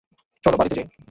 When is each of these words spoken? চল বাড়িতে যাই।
চল 0.43 0.53
বাড়িতে 0.57 0.75
যাই। 0.77 0.87